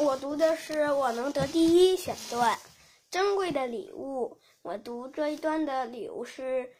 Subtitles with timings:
[0.00, 2.56] 我读的是我能得第一选段，
[3.10, 4.38] 珍贵的礼物。
[4.62, 6.72] 我读这一段的理由是：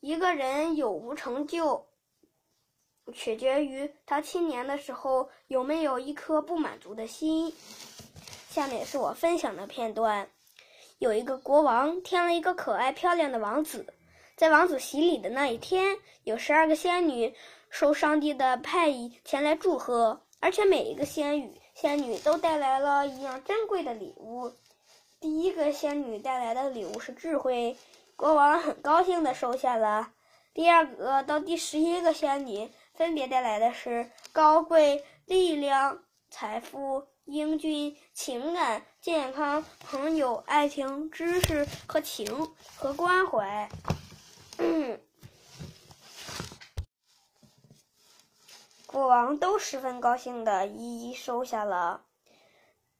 [0.00, 1.86] 一个人有无成就，
[3.12, 7.54] 取决于他青年的时候有没有一颗不满足的心。
[8.48, 10.26] 下面是我分享的片段：
[10.98, 13.86] 有一个国王添了一个可爱漂亮的王子，
[14.34, 15.94] 在王子洗礼的那一天，
[16.24, 17.34] 有十二个仙女
[17.68, 21.59] 受上帝的派意前来祝贺，而且每一个仙女。
[21.80, 24.52] 仙女都带来了一样珍贵的礼物。
[25.18, 27.74] 第一个仙女带来的礼物是智慧，
[28.16, 30.12] 国王很高兴地收下了。
[30.52, 43.70] 第二个到第十一个仙女分别带来的是高贵、力量、财富、英俊、情感、健康、朋友、爱情、知识和情和关怀。
[44.58, 45.00] 嗯
[48.92, 52.02] 国王都十分高兴的一一收下了，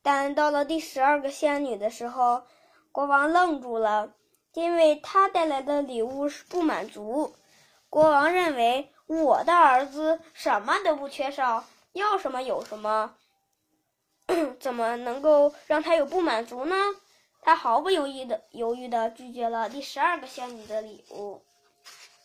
[0.00, 2.44] 但到了第十二个仙女的时候，
[2.92, 4.14] 国王愣住了，
[4.54, 7.34] 因为他带来的礼物是不满足。
[7.90, 13.16] 国王认为我的儿子什么都不缺少，要什么有什么，
[14.60, 16.76] 怎么能够让他有不满足呢？
[17.40, 21.42] 他毫不犹豫的犹豫的拒绝了第十二个仙女的礼物。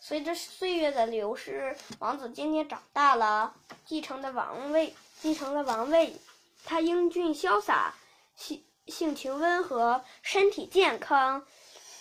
[0.08, 3.54] 随着岁月的流逝，王子渐渐长大了，
[3.86, 6.16] 继承的王位，继承了王位。
[6.64, 7.94] 他英俊潇洒，
[8.34, 11.44] 性性情温和，身体健康，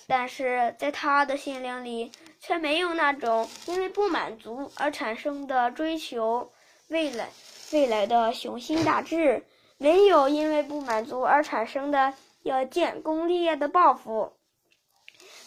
[0.06, 6.52] 但是在他的心灵里却没有那种因为不满足而产生的追求
[6.86, 7.28] 未来
[7.72, 9.44] 未来的雄心大志，
[9.78, 14.32] 没有因为不满足而产生的要建功立业的抱负。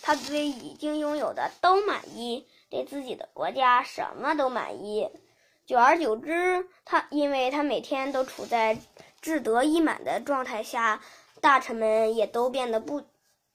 [0.01, 5.09] 他对已经拥有的都满意，对自己的国家什么都满意。
[5.65, 8.79] 久而久之，他因为他每天都处在
[9.21, 11.01] 志得意满的状态下，
[11.41, 13.03] 大臣们也都变得不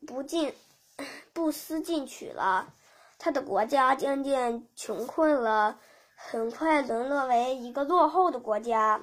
[0.06, 0.54] 不进
[1.32, 2.72] 不思进取了。
[3.18, 5.78] 他的国家渐渐穷困了，
[6.14, 9.02] 很快沦落为一个落后的国家，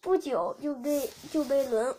[0.00, 1.94] 不久就被就被邻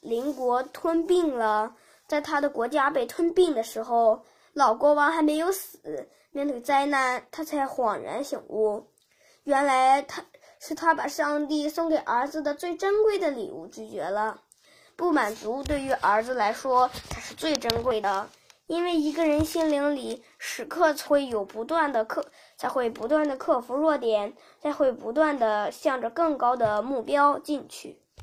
[0.00, 1.74] 邻国吞并了。
[2.10, 6.08] 在他的国家被吞并的时候，老国王还没有死。
[6.32, 8.88] 面对灾难，他才恍然醒悟，
[9.44, 10.24] 原来他
[10.58, 14.40] 是他把上帝送给儿子的最珍贵的礼物拒绝了。
[14.96, 18.28] 不满足对于儿子来说才是最珍贵的，
[18.66, 22.26] 因为一个人心灵里时刻会有不断的克，
[22.56, 28.02] 才会不断的克服弱点，才会不断的向着更高的目标进取。